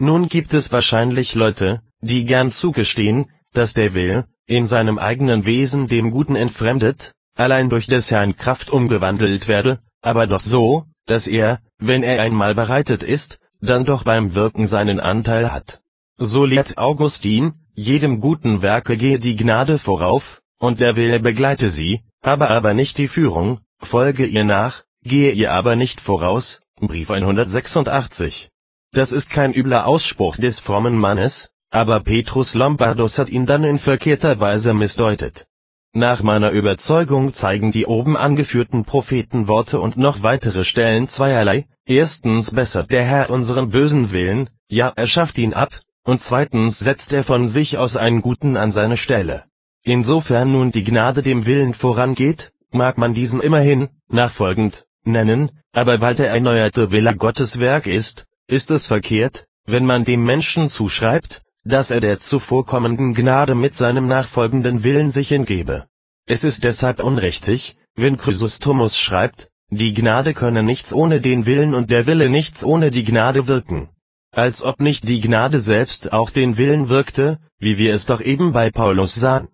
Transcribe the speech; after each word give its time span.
Nun 0.00 0.28
gibt 0.28 0.54
es 0.54 0.72
wahrscheinlich 0.72 1.34
Leute, 1.34 1.82
die 2.00 2.24
gern 2.24 2.50
zugestehen, 2.50 3.26
dass 3.52 3.74
der 3.74 3.92
Wille, 3.92 4.24
in 4.46 4.66
seinem 4.66 4.98
eigenen 4.98 5.44
Wesen 5.44 5.88
dem 5.88 6.10
Guten 6.10 6.36
entfremdet, 6.36 7.12
allein 7.36 7.68
durch 7.68 7.86
des 7.86 8.10
Herrn 8.10 8.34
Kraft 8.34 8.70
umgewandelt 8.70 9.46
werde, 9.46 9.80
aber 10.00 10.26
doch 10.26 10.40
so, 10.40 10.84
dass 11.04 11.26
er, 11.26 11.60
wenn 11.78 12.02
er 12.02 12.22
einmal 12.22 12.54
bereitet 12.54 13.02
ist, 13.02 13.38
dann 13.60 13.84
doch 13.84 14.04
beim 14.04 14.34
Wirken 14.34 14.66
seinen 14.66 15.00
Anteil 15.00 15.52
hat. 15.52 15.80
So 16.16 16.46
lehrt 16.46 16.78
Augustin, 16.78 17.52
jedem 17.74 18.20
guten 18.20 18.62
Werke 18.62 18.96
gehe 18.96 19.18
die 19.18 19.36
Gnade 19.36 19.78
vorauf, 19.78 20.40
und 20.58 20.80
der 20.80 20.96
Wille 20.96 21.20
begleite 21.20 21.68
sie, 21.68 22.00
habe 22.22 22.48
aber 22.48 22.72
nicht 22.72 22.96
die 22.96 23.08
Führung, 23.08 23.60
folge 23.82 24.24
ihr 24.24 24.44
nach, 24.44 24.82
gehe 25.04 25.32
ihr 25.32 25.52
aber 25.52 25.76
nicht 25.76 26.00
voraus. 26.00 26.62
Brief 26.80 27.10
186. 27.10 28.50
Das 28.92 29.12
ist 29.12 29.30
kein 29.30 29.52
übler 29.52 29.86
Ausspruch 29.86 30.36
des 30.36 30.58
frommen 30.60 30.98
Mannes, 30.98 31.48
aber 31.70 32.00
Petrus 32.00 32.54
Lombardus 32.54 33.18
hat 33.18 33.30
ihn 33.30 33.46
dann 33.46 33.62
in 33.62 33.78
verkehrter 33.78 34.40
Weise 34.40 34.74
missdeutet. 34.74 35.46
Nach 35.92 36.22
meiner 36.22 36.50
Überzeugung 36.50 37.32
zeigen 37.32 37.70
die 37.70 37.86
oben 37.86 38.16
angeführten 38.16 38.84
Prophetenworte 38.84 39.80
und 39.80 39.96
noch 39.96 40.22
weitere 40.22 40.64
Stellen 40.64 41.08
zweierlei, 41.08 41.66
erstens 41.84 42.52
bessert 42.52 42.90
der 42.90 43.04
Herr 43.04 43.30
unseren 43.30 43.70
bösen 43.70 44.10
Willen, 44.10 44.50
ja 44.68 44.92
er 44.94 45.06
schafft 45.06 45.38
ihn 45.38 45.54
ab, 45.54 45.70
und 46.04 46.20
zweitens 46.20 46.78
setzt 46.80 47.12
er 47.12 47.24
von 47.24 47.48
sich 47.48 47.78
aus 47.78 47.96
einen 47.96 48.22
guten 48.22 48.56
an 48.56 48.72
seine 48.72 48.96
Stelle. 48.96 49.44
Insofern 49.82 50.52
nun 50.52 50.72
die 50.72 50.84
Gnade 50.84 51.22
dem 51.22 51.46
Willen 51.46 51.74
vorangeht, 51.74 52.50
mag 52.72 52.98
man 52.98 53.14
diesen 53.14 53.40
immerhin, 53.40 53.88
nachfolgend, 54.08 54.84
nennen, 55.04 55.50
aber 55.72 56.00
weil 56.00 56.14
der 56.16 56.30
erneuerte 56.30 56.90
Wille 56.90 57.16
Gottes 57.16 57.58
Werk 57.58 57.86
ist, 57.86 58.26
ist 58.50 58.70
es 58.70 58.86
verkehrt, 58.86 59.46
wenn 59.66 59.86
man 59.86 60.04
dem 60.04 60.24
Menschen 60.24 60.68
zuschreibt, 60.68 61.42
dass 61.64 61.90
er 61.90 62.00
der 62.00 62.18
zuvorkommenden 62.18 63.14
Gnade 63.14 63.54
mit 63.54 63.74
seinem 63.74 64.08
nachfolgenden 64.08 64.82
Willen 64.82 65.10
sich 65.10 65.28
hingebe. 65.28 65.86
Es 66.26 66.42
ist 66.44 66.64
deshalb 66.64 67.02
unrichtig, 67.02 67.76
wenn 67.94 68.18
Chrysostomus 68.18 68.96
schreibt, 68.96 69.48
die 69.70 69.94
Gnade 69.94 70.34
könne 70.34 70.62
nichts 70.62 70.92
ohne 70.92 71.20
den 71.20 71.46
Willen 71.46 71.74
und 71.74 71.90
der 71.90 72.06
Wille 72.06 72.28
nichts 72.28 72.64
ohne 72.64 72.90
die 72.90 73.04
Gnade 73.04 73.46
wirken. 73.46 73.88
Als 74.32 74.62
ob 74.62 74.80
nicht 74.80 75.06
die 75.06 75.20
Gnade 75.20 75.60
selbst 75.60 76.12
auch 76.12 76.30
den 76.30 76.56
Willen 76.56 76.88
wirkte, 76.88 77.38
wie 77.58 77.78
wir 77.78 77.94
es 77.94 78.06
doch 78.06 78.20
eben 78.20 78.52
bei 78.52 78.70
Paulus 78.70 79.14
sahen. 79.14 79.48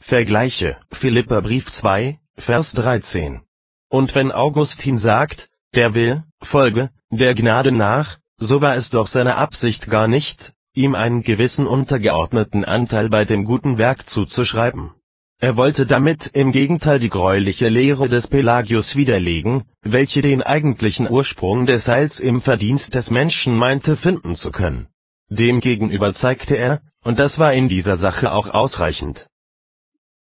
Vergleiche, 0.00 0.76
Philipperbrief 0.92 1.70
2, 1.70 2.18
Vers 2.36 2.72
13. 2.72 3.40
Und 3.88 4.14
wenn 4.14 4.32
Augustin 4.32 4.98
sagt, 4.98 5.48
der 5.74 5.94
will, 5.94 6.24
folge, 6.42 6.90
der 7.10 7.34
Gnade 7.34 7.72
nach, 7.72 8.18
so 8.38 8.60
war 8.60 8.76
es 8.76 8.90
doch 8.90 9.08
seine 9.08 9.36
Absicht 9.36 9.88
gar 9.88 10.08
nicht, 10.08 10.52
ihm 10.74 10.94
einen 10.94 11.22
gewissen 11.22 11.66
untergeordneten 11.66 12.64
Anteil 12.64 13.08
bei 13.08 13.24
dem 13.24 13.44
guten 13.44 13.78
Werk 13.78 14.06
zuzuschreiben. 14.06 14.92
Er 15.40 15.56
wollte 15.56 15.86
damit 15.86 16.30
im 16.32 16.50
Gegenteil 16.50 16.98
die 16.98 17.10
greuliche 17.10 17.68
Lehre 17.68 18.08
des 18.08 18.26
Pelagius 18.26 18.96
widerlegen, 18.96 19.64
welche 19.82 20.20
den 20.20 20.42
eigentlichen 20.42 21.08
Ursprung 21.08 21.66
des 21.66 21.86
Heils 21.86 22.18
im 22.18 22.40
Verdienst 22.40 22.94
des 22.94 23.10
Menschen 23.10 23.56
meinte 23.56 23.96
finden 23.96 24.34
zu 24.34 24.50
können. 24.50 24.88
Demgegenüber 25.28 26.12
zeigte 26.12 26.56
er, 26.56 26.80
und 27.04 27.18
das 27.18 27.38
war 27.38 27.52
in 27.52 27.68
dieser 27.68 27.96
Sache 27.96 28.32
auch 28.32 28.48
ausreichend, 28.48 29.28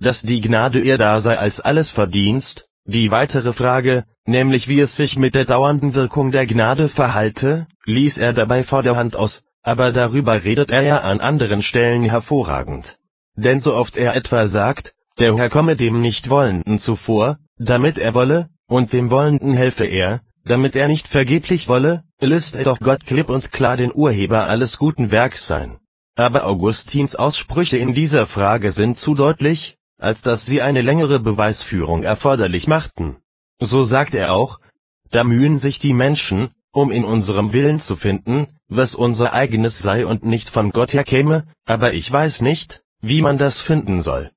dass 0.00 0.22
die 0.22 0.40
Gnade 0.40 0.80
eher 0.80 0.98
da 0.98 1.20
sei 1.20 1.38
als 1.38 1.60
alles 1.60 1.90
Verdienst, 1.90 2.67
die 2.88 3.10
weitere 3.10 3.52
Frage, 3.52 4.04
nämlich 4.24 4.66
wie 4.66 4.80
es 4.80 4.96
sich 4.96 5.16
mit 5.16 5.34
der 5.34 5.44
dauernden 5.44 5.94
Wirkung 5.94 6.32
der 6.32 6.46
Gnade 6.46 6.88
verhalte, 6.88 7.66
ließ 7.84 8.16
er 8.16 8.32
dabei 8.32 8.64
vorderhand 8.64 9.14
aus, 9.14 9.42
aber 9.62 9.92
darüber 9.92 10.42
redet 10.42 10.70
er 10.70 10.82
ja 10.82 10.98
an 11.00 11.20
anderen 11.20 11.62
Stellen 11.62 12.04
hervorragend. 12.04 12.96
Denn 13.36 13.60
so 13.60 13.74
oft 13.74 13.98
er 13.98 14.16
etwa 14.16 14.48
sagt, 14.48 14.94
der 15.18 15.36
Herr 15.36 15.50
komme 15.50 15.76
dem 15.76 16.00
Nichtwollenden 16.00 16.78
zuvor, 16.78 17.36
damit 17.58 17.98
er 17.98 18.14
wolle, 18.14 18.48
und 18.66 18.94
dem 18.94 19.10
Wollenden 19.10 19.52
helfe 19.52 19.84
er, 19.84 20.22
damit 20.46 20.74
er 20.74 20.88
nicht 20.88 21.08
vergeblich 21.08 21.68
wolle, 21.68 22.04
lässt 22.20 22.54
er 22.54 22.64
doch 22.64 22.80
Gott 22.80 23.04
klipp 23.04 23.28
und 23.28 23.52
klar 23.52 23.76
den 23.76 23.92
Urheber 23.94 24.46
alles 24.46 24.78
guten 24.78 25.10
Werks 25.10 25.46
sein. 25.46 25.76
Aber 26.16 26.46
Augustins 26.46 27.14
Aussprüche 27.14 27.76
in 27.76 27.92
dieser 27.92 28.26
Frage 28.26 28.72
sind 28.72 28.96
zu 28.96 29.14
deutlich, 29.14 29.76
als 29.98 30.22
dass 30.22 30.46
sie 30.46 30.62
eine 30.62 30.82
längere 30.82 31.20
Beweisführung 31.20 32.02
erforderlich 32.02 32.66
machten. 32.66 33.16
So 33.60 33.84
sagt 33.84 34.14
er 34.14 34.32
auch, 34.32 34.60
da 35.10 35.24
mühen 35.24 35.58
sich 35.58 35.78
die 35.78 35.92
Menschen, 35.92 36.50
um 36.72 36.90
in 36.90 37.04
unserem 37.04 37.52
Willen 37.52 37.80
zu 37.80 37.96
finden, 37.96 38.48
was 38.68 38.94
unser 38.94 39.32
eigenes 39.32 39.78
sei 39.80 40.06
und 40.06 40.24
nicht 40.24 40.50
von 40.50 40.70
Gott 40.70 40.92
herkäme, 40.92 41.44
aber 41.64 41.94
ich 41.94 42.10
weiß 42.10 42.40
nicht, 42.42 42.80
wie 43.00 43.22
man 43.22 43.38
das 43.38 43.60
finden 43.60 44.02
soll. 44.02 44.30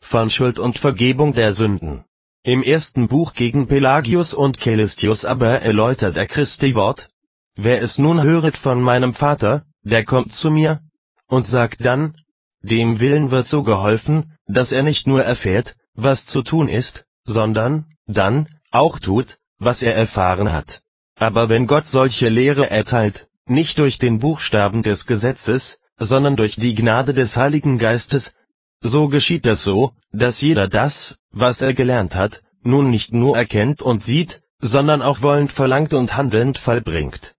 Von 0.00 0.30
Schuld 0.30 0.58
und 0.58 0.78
Vergebung 0.78 1.34
der 1.34 1.54
Sünden. 1.54 2.04
Im 2.42 2.62
ersten 2.62 3.08
Buch 3.08 3.34
gegen 3.34 3.68
Pelagius 3.68 4.32
und 4.32 4.58
Celistius 4.60 5.24
aber 5.24 5.60
erläutert 5.60 6.16
er 6.16 6.26
Christi 6.26 6.74
Wort, 6.74 7.08
wer 7.54 7.82
es 7.82 7.98
nun 7.98 8.22
höret 8.22 8.56
von 8.56 8.80
meinem 8.80 9.14
Vater, 9.14 9.64
der 9.82 10.04
kommt 10.04 10.32
zu 10.32 10.50
mir, 10.50 10.80
und 11.26 11.46
sagt 11.46 11.84
dann, 11.84 12.14
dem 12.62 13.00
Willen 13.00 13.30
wird 13.30 13.46
so 13.46 13.62
geholfen, 13.62 14.36
dass 14.46 14.72
er 14.72 14.82
nicht 14.82 15.06
nur 15.06 15.22
erfährt, 15.22 15.74
was 15.94 16.24
zu 16.26 16.42
tun 16.42 16.68
ist, 16.68 17.04
sondern, 17.24 17.86
dann, 18.06 18.48
auch 18.70 18.98
tut, 18.98 19.38
was 19.58 19.82
er 19.82 19.94
erfahren 19.94 20.52
hat. 20.52 20.80
Aber 21.16 21.48
wenn 21.48 21.66
Gott 21.66 21.86
solche 21.86 22.28
Lehre 22.28 22.70
erteilt, 22.70 23.26
nicht 23.46 23.78
durch 23.78 23.98
den 23.98 24.18
Buchstaben 24.18 24.82
des 24.82 25.06
Gesetzes, 25.06 25.78
sondern 25.98 26.36
durch 26.36 26.56
die 26.56 26.74
Gnade 26.74 27.12
des 27.14 27.36
Heiligen 27.36 27.78
Geistes, 27.78 28.32
so 28.80 29.08
geschieht 29.08 29.44
das 29.44 29.62
so, 29.62 29.92
dass 30.12 30.40
jeder 30.40 30.68
das, 30.68 31.16
was 31.30 31.60
er 31.60 31.74
gelernt 31.74 32.14
hat, 32.14 32.40
nun 32.62 32.90
nicht 32.90 33.12
nur 33.12 33.36
erkennt 33.36 33.82
und 33.82 34.02
sieht, 34.02 34.40
sondern 34.60 35.02
auch 35.02 35.22
wollend 35.22 35.52
verlangt 35.52 35.92
und 35.92 36.16
handelnd 36.16 36.58
vollbringt 36.58 37.34